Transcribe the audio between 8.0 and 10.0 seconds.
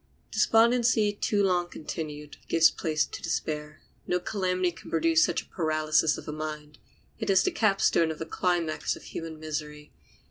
of the climax of human misery.